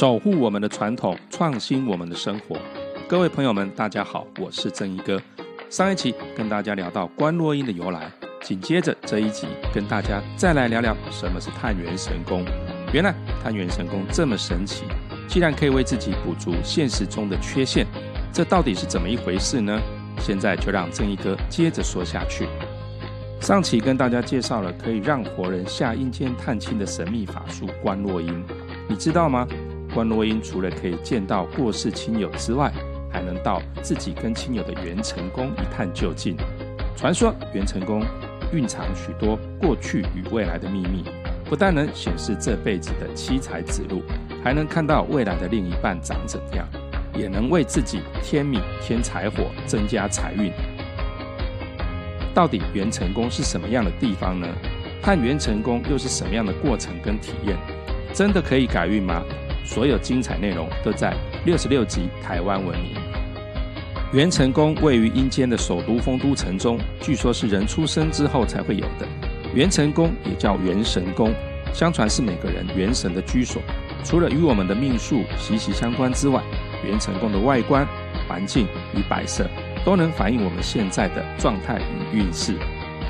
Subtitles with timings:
[0.00, 2.56] 守护我们的传统，创新我们的生活。
[3.06, 5.20] 各位朋友们，大家好，我是正一哥。
[5.68, 8.10] 上一期跟大家聊到观落阴的由来，
[8.40, 12.46] 紧接着这一集跟大家再来聊聊什么是探元神功。
[12.94, 13.14] 原来
[13.44, 14.84] 探元神功这么神奇，
[15.28, 17.86] 既然可以为自己补足现实中的缺陷，
[18.32, 19.78] 这到底是怎么一回事呢？
[20.18, 22.48] 现在就让正一哥接着说下去。
[23.38, 28.44] 上期跟大家介绍了可以让活人下阴间探亲的神秘法术——观落阴，
[28.86, 29.46] 你知道吗？
[29.94, 32.72] 观落阴除了可以见到过世亲友之外，
[33.10, 36.36] 还能到自己跟亲友的元成功一探究竟。
[36.96, 38.04] 传说元成功
[38.52, 41.04] 蕴藏许多过去与未来的秘密，
[41.44, 44.02] 不但能显示这辈子的七财子路，
[44.44, 46.68] 还能看到未来的另一半长怎样，
[47.14, 50.52] 也能为自己添米添财火，增加财运。
[52.32, 54.46] 到底元成功是什么样的地方呢？
[55.02, 57.56] 探元成功又是什么样的过程跟体验？
[58.12, 59.24] 真的可以改运吗？
[59.64, 62.94] 所有精彩内容都在六十六集《台湾文明》。
[64.12, 69.06] 元成宫位于阴间的首都丰都城中，据说是人出生之后才会有的。
[69.54, 71.32] 元成宫也叫元神宫，
[71.72, 73.62] 相传是每个人元神的居所。
[74.02, 76.42] 除了与我们的命数息息相关之外，
[76.84, 77.86] 元成宫的外观、
[78.26, 78.66] 环境
[78.96, 79.46] 与摆设
[79.84, 82.54] 都能反映我们现在的状态与运势，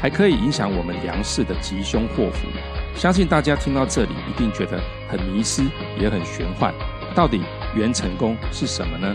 [0.00, 2.48] 还可以影响我们粮食的吉凶祸福。
[2.94, 5.64] 相信大家听到这里一定觉得很迷失，
[5.98, 6.74] 也很玄幻。
[7.14, 7.42] 到底
[7.74, 9.14] 元成功是什么呢？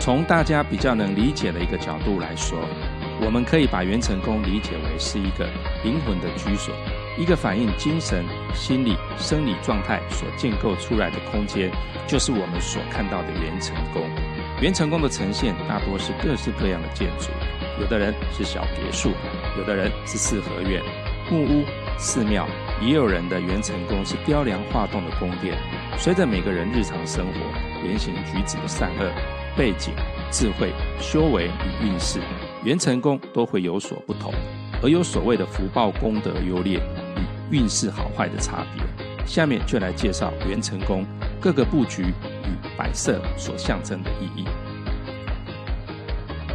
[0.00, 2.58] 从大家比较能理解的一个角度来说，
[3.20, 5.46] 我们可以把元成功理解为是一个
[5.84, 6.74] 灵魂的居所，
[7.16, 11.70] 一个反映精神、心理、生理状态所建构出来的空间，
[12.08, 14.02] 就是我们所看到的元成功。
[14.60, 17.30] 元成功的呈现大多是各式各样的建筑，
[17.82, 19.10] 有的人是小别墅，
[19.58, 20.80] 有的人是四合院、
[21.28, 21.64] 木屋。
[21.98, 22.48] 寺庙
[22.80, 25.56] 也有人的元成功是雕梁画栋的宫殿，
[25.98, 29.10] 随着每个人日常生活言行举止的善恶、
[29.56, 29.92] 背景、
[30.30, 32.20] 智慧、修为与运势，
[32.64, 34.32] 元成功都会有所不同，
[34.80, 36.80] 而有所谓的福报功德优劣
[37.50, 38.84] 与运势好坏的差别。
[39.26, 41.04] 下面就来介绍元成功
[41.40, 44.44] 各个布局与摆设所象征的意义。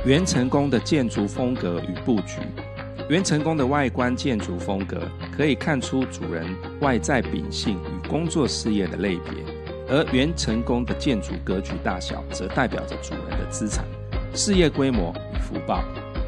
[0.07, 2.39] 元成功的建筑风格与布局。
[3.09, 5.01] 元成功的外观建筑风格
[5.35, 6.45] 可以看出主人
[6.79, 9.43] 外在秉性与工作事业的类别，
[9.89, 13.83] 而元成功的建筑格局大小则代表着主人的资产、
[14.33, 15.83] 事业规模与福报。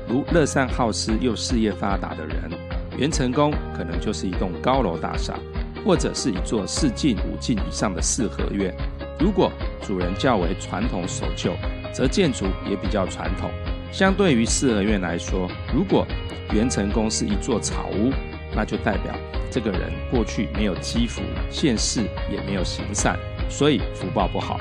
[0.10, 2.52] 如乐善好施又事业发达的人，
[2.98, 5.40] 元成功可能就是一栋高楼大厦，
[5.86, 8.76] 或者是一座四进五进以上的四合院。
[9.18, 9.50] 如果
[9.82, 11.54] 主人较为传统守旧，
[11.94, 13.50] 则建筑也比较传统。
[13.92, 16.06] 相对于四合院来说，如果
[16.54, 18.12] 元成功是一座草屋，
[18.56, 19.14] 那就代表
[19.50, 23.18] 这个人过去没有积福，现世也没有行善，
[23.50, 24.60] 所以福报不好。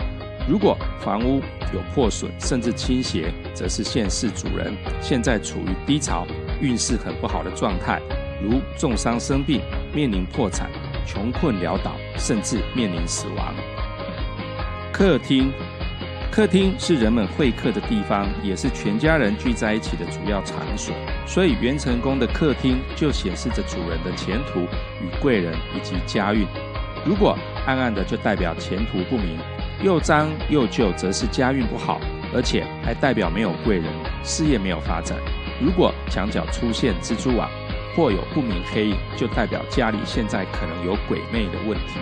[0.48, 1.42] 如果房屋
[1.74, 6.26] 有破损甚至倾斜，则是现世主人现在处于低潮，
[6.60, 8.00] 运势很不好的状态，
[8.42, 9.60] 如重伤生病、
[9.94, 10.70] 面临破产、
[11.06, 13.54] 穷困潦倒，甚至面临死亡。
[14.90, 15.52] 客厅。
[16.30, 20.94] 客厅是人们会客的地方，也是全家人聚在一起的主要场所，
[21.26, 24.60] 所以元成功的客厅就显示着主人的前途
[25.02, 26.46] 与贵人以及家运。
[27.04, 29.36] 如果暗暗的，就代表前途不明；
[29.82, 32.00] 又脏又旧，则是家运不好，
[32.32, 33.86] 而且还代表没有贵人，
[34.22, 35.18] 事业没有发展。
[35.60, 37.50] 如果墙角出现蜘蛛网
[37.96, 41.98] 或有不明黑影，就代表家里现在可能有鬼魅的问题。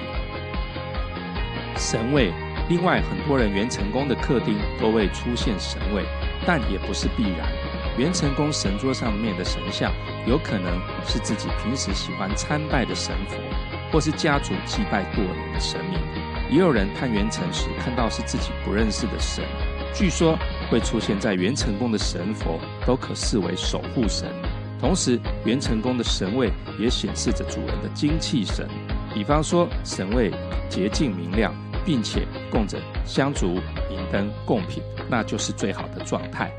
[1.77, 2.31] 神位。
[2.69, 6.05] 另外，很多人元成功的客厅都会出现神位，
[6.45, 7.49] 但也不是必然。
[7.97, 9.93] 元成功神桌上面的神像，
[10.27, 13.37] 有可能是自己平时喜欢参拜的神佛，
[13.93, 16.01] 或是家族祭拜多年的神明。
[16.51, 19.45] 也有人探元成时看到是自己不认识的神，
[19.95, 20.37] 据说
[20.69, 24.29] 会出现在元成功的神佛都可视为守护神。
[24.81, 28.69] 同时，元成功的神位也显示着主人的精气神，
[29.15, 30.33] 比方说神位
[30.69, 31.55] 洁净明亮。
[31.87, 33.55] 并且供着香烛、
[33.89, 36.53] 银灯、贡品，那就是最好的状态。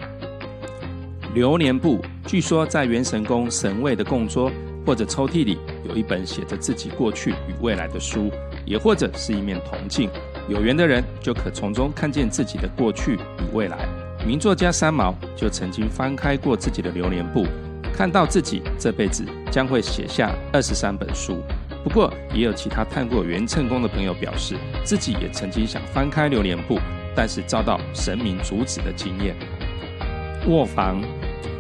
[1.33, 4.49] 流年簿，据说在元神宫神位的供桌
[4.85, 8.31] 或者抽屉里，有一本写着自己过去与未来的书，
[8.65, 10.09] 也或者是一面铜镜。
[10.47, 13.77] 有缘的人就可从中看见自己的过去与未来。
[14.25, 17.45] 名作家三毛就曾经翻开过自己的流年簿，
[17.93, 21.43] 看到自己这辈子将会写下二十三本书。
[21.87, 26.77] 不过，也有其他探过元成功的朋友表示，自己也曾经想翻开流年簿，
[27.15, 29.33] 但是遭到神明阻止的经验。
[30.47, 31.01] 卧房，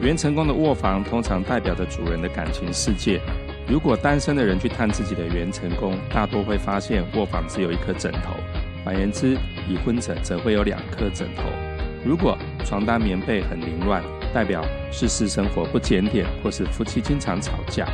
[0.01, 3.21] 元成功的卧房通常代表着主人的感情世界，
[3.69, 8.35] 如果单身的人去探自己的元成功，大多会发现卧房只有一颗枕头。
[8.83, 9.37] 反言之，
[9.69, 11.43] 已婚者则会有两颗枕头。
[12.03, 14.03] 如果床单棉被很凌乱，
[14.33, 17.87] 代表是私生活不检点，或是夫妻经常吵架。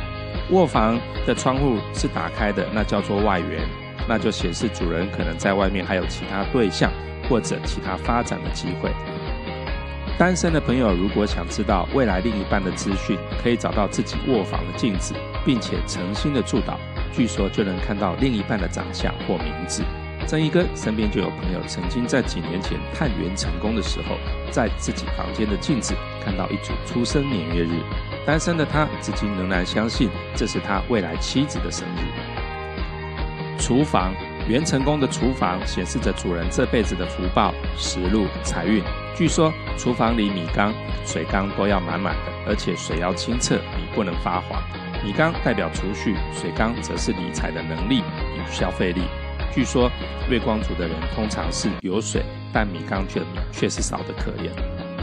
[0.50, 3.66] 卧房的窗户是打开的，那叫做外缘，
[4.08, 6.92] 那就显示主人可能在外面还有其他对象
[7.28, 8.90] 或者其他发展的机会。
[10.16, 15.14] 单身的朋友如果想知道未来另一半的资讯，可以找到自己卧房的镜子，
[15.44, 16.76] 并且诚心的祝祷，
[17.10, 19.82] 据说就能看到另一半的长相或名字。
[20.26, 24.16] 曾一哥身边就有朋友曾经在几年前探员成功的时候，
[24.50, 25.94] 在自己房间的镜子
[26.24, 27.80] 看到一组出生年月日。
[28.26, 33.58] 单身的他至今仍然相信这是他未来妻子的生日。
[33.58, 34.14] 厨房
[34.48, 38.82] 原成功的厨房显示着主人这辈子的福报、食禄、财运。
[39.16, 40.74] 据说厨房里米缸、
[41.06, 44.62] 水缸都要满满的，而且水要清澈，米不能发黄。
[45.04, 49.02] 米缸代表储蓄，水缸则是理财的能力与消费力。
[49.52, 49.90] 据说
[50.28, 52.22] 月光族的人通常是有水，
[52.52, 53.22] 但米缸却
[53.52, 54.50] 却是少得可怜；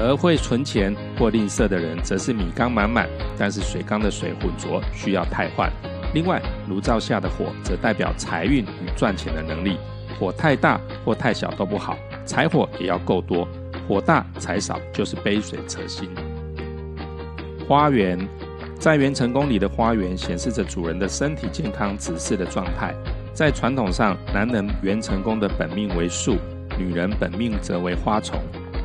[0.02, 3.08] 而会存钱或吝啬的人，则是米缸满满，
[3.38, 5.72] 但是水缸的水浑浊，需要汰换。
[6.14, 9.78] 另外，炉灶下的火则代表财运与赚钱的能力，
[10.20, 11.96] 火太大或太小都不好，
[12.26, 13.48] 柴火也要够多，
[13.88, 16.10] 火大财少就是杯水车薪。
[17.68, 18.20] 花园
[18.78, 22.94] 在元成功里的花园显示着主人的身体健康、子嗣的状态。
[23.34, 26.36] 在传统上，男人元成功的本命为树，
[26.78, 28.38] 女人本命则为花丛。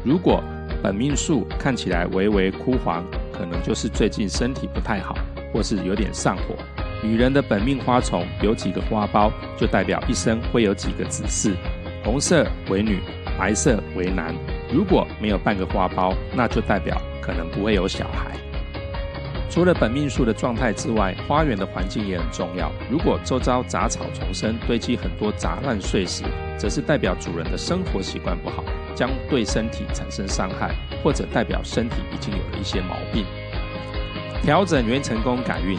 [0.05, 0.41] 如果
[0.87, 5.19] 本命树看起来微微枯黄，可能就是最近身体不太好，
[5.53, 6.55] 或是有点上火。
[7.03, 11.56] 女人的本命花丛有几个花苞，就代表一生会有几个子嗣。
[12.05, 13.00] 红色为女，
[13.37, 14.33] 白色为男。
[14.73, 18.37] 如果没有半个花苞，那就代表可能不会有小孩。
[19.48, 22.70] 除了本命树的状态之外，花园的环境也很重要。
[22.90, 26.25] 如果周遭杂草丛生，堆积很多杂乱碎石，
[26.58, 28.62] 则是代表主人的生活习惯不好，
[28.94, 33.25] 将对身体产生伤害，或者代表身体已经有了一些毛病。
[34.43, 35.78] 调整元成功改运，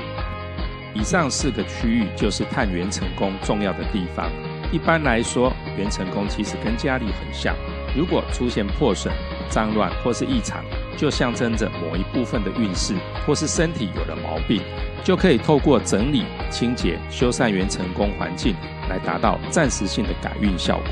[0.93, 4.31] 以上四个区域就是探元成功重要的地方。
[4.71, 7.55] 一般来说，元成功其实跟家里很像，
[7.95, 9.13] 如果出现破损、
[9.49, 10.63] 脏乱或是异常。
[10.97, 12.95] 就象征着某一部分的运势，
[13.25, 14.61] 或是身体有了毛病，
[15.03, 18.55] 就可以透过整理、清洁、修缮元成功环境，
[18.89, 20.87] 来达到暂时性的改运效果。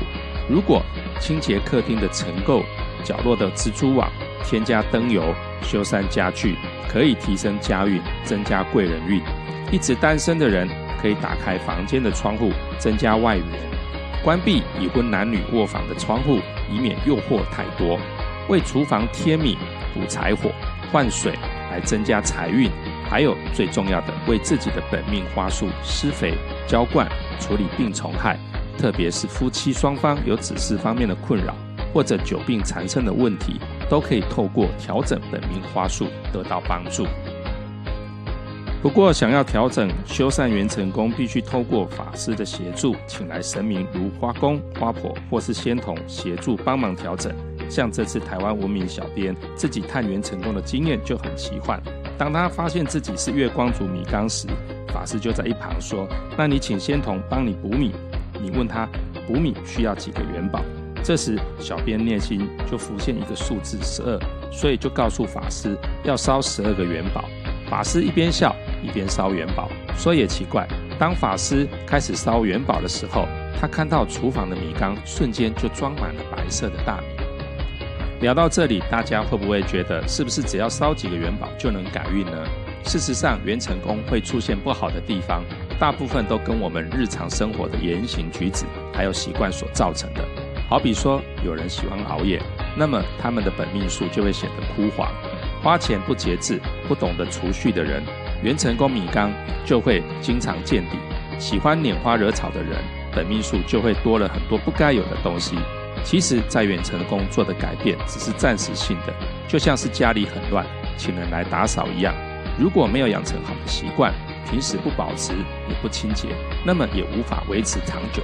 [0.48, 0.80] 如果
[1.20, 2.62] 清洁客厅的尘垢、
[3.02, 4.08] 角落的蜘蛛网，
[4.44, 6.54] 添加灯油、修缮家具，
[6.88, 9.20] 可以提升家运，增加贵人运。
[9.72, 10.68] 一直单身的人，
[11.02, 13.44] 可以打开房间的窗户，增加外援；
[14.22, 16.38] 关闭已婚男女卧房的窗户，
[16.70, 17.98] 以免诱惑太多。
[18.48, 19.56] 为厨房添米。
[19.98, 20.50] 补柴火、
[20.92, 21.32] 换水
[21.70, 22.70] 来增加财运，
[23.08, 26.34] 还有最重要的，为自己的本命花束施肥、
[26.68, 27.08] 浇灌、
[27.40, 28.38] 处理病虫害，
[28.76, 31.54] 特别是夫妻双方有子嗣方面的困扰，
[31.94, 33.58] 或者久病缠身的问题，
[33.88, 37.06] 都可以透过调整本命花束得到帮助。
[38.82, 47.34] 不过，想要调整修缮元成功，必须透过法师的协助，请来神明如花公、花婆或是仙童协助帮忙调整。
[47.68, 51.80] 像这次台湾文明小编自己探源成功的经验就很奇幻。
[52.18, 54.48] 当他发现自己是月光族米缸时，
[54.88, 57.92] 法师就在一旁说：“那你请仙童帮你补米。”
[58.40, 58.88] 你问他
[59.26, 60.60] 补米需要几个元宝？
[61.02, 64.18] 这时小编内心就浮现一个数字十二，
[64.52, 67.24] 所以就告诉法师要烧十二个元宝。
[67.68, 69.70] 法师一边笑一边烧元宝。
[69.96, 70.66] 说也奇怪，
[70.98, 73.26] 当法师开始烧元宝的时候，
[73.58, 77.15] 他看到厨房的米缸瞬间就装满了白色的大米。
[78.20, 82.32] 聊到这里，大家会不会觉得是不是只要烧几个元宝就能改运呢？
[82.84, 85.44] 事实上，元成功会出现不好的地方，
[85.78, 90.24] 大部分都跟我们日常生活的言行举止还有习惯所造成的。
[90.68, 92.40] 好比说，有人喜欢熬夜，
[92.76, 95.08] 那么他们的本命数就会显得枯黄；
[95.62, 96.58] 花钱不节制、
[96.88, 98.02] 不懂得储蓄的人，
[98.42, 99.30] 元成功米缸
[99.64, 100.96] 就会经常见底；
[101.38, 102.78] 喜欢拈花惹草的人，
[103.14, 105.56] 本命数就会多了很多不该有的东西。
[106.06, 109.12] 其实，在远程工作的改变只是暂时性的，
[109.48, 110.64] 就像是家里很乱，
[110.96, 112.14] 请人来打扫一样。
[112.56, 114.14] 如果没有养成好的习惯，
[114.48, 115.32] 平时不保持
[115.68, 116.28] 也不清洁，
[116.64, 118.22] 那么也无法维持长久。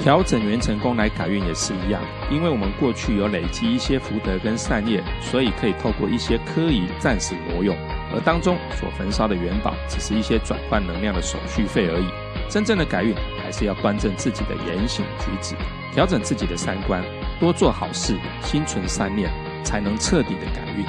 [0.00, 2.02] 调整元成功来改运也是一样，
[2.32, 7.76] 因为我们过去有累积一些福德跟善业，所以可以透过一些科仪暂时挪用，
[8.12, 12.06] 而当中所焚烧的元宝只是一些转换能量的手续费而已。
[12.48, 13.14] 真正的改运
[13.50, 15.56] 还是要端正自己的言行举止。
[15.92, 17.02] 调整自己的三观，
[17.40, 19.28] 多做好事，心存善念，
[19.64, 20.84] 才能彻底的改运。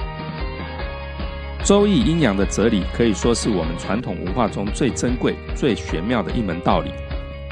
[1.66, 6.92] 周易阴阳的哲理可以说是我们传统文化中最珍贵、最玄妙的一门道理。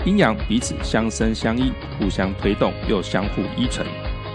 [0.05, 3.87] 阴阳彼此相生相依，互相推动又相互依存。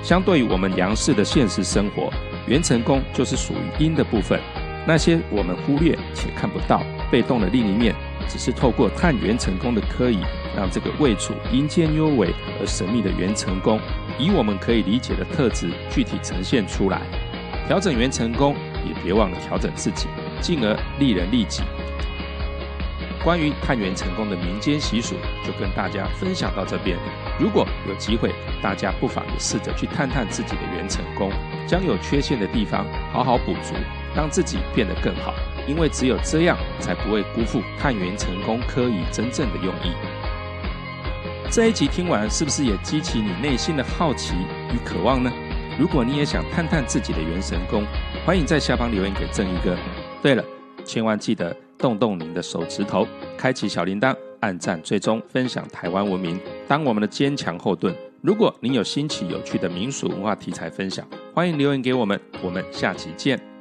[0.02, 2.12] 相对于我们阳世的现实生活，
[2.49, 4.40] 元成功就是属于阴的部分。
[4.88, 7.95] 那些我们忽略且看不到、被动的另一面，
[8.26, 10.19] 只是透过探元成功的科仪，
[10.56, 13.80] 让这个位处阴间幽微而神秘的元成功，
[14.18, 17.02] 以我们可以理解的特质具体呈现出来。
[17.66, 18.54] 调整元成功，
[18.87, 20.06] 也别忘了调整自己，
[20.40, 21.62] 进而利人利己。
[23.23, 26.99] 关于探元成功的民间习俗，就跟大家分享到这边。
[27.40, 28.30] 如果有机会，
[28.62, 31.32] 大家不妨也试着去探探自己的元成功，
[31.66, 33.73] 将有缺陷的地方好好补足，
[34.14, 35.32] 让自己变得更好。
[35.66, 39.94] 因为只有这样，才不会辜负探元成功科仪真正的用意。
[41.54, 44.34] 这一集听完，是不是也激起你内心的好奇
[44.73, 45.30] 与渴望呢？
[45.78, 47.84] 如果你也想探探自己的元神功，
[48.26, 49.76] 欢迎在下方留言给正义哥。
[50.20, 50.44] 对了，
[50.84, 51.56] 千万记得。
[51.78, 53.06] 动动您的手指头，
[53.38, 57.94] 开启小铃铛，按赞追踪，分享台湾文明，当我们的坚强后盾。
[58.20, 63.53] 如果您有新奇有趣的民俗文化题材分享，欢迎留言给我们，我们下期见。